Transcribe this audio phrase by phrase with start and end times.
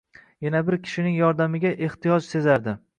[0.47, 2.81] yana bir kishining yordamiga extiyoj sezardi.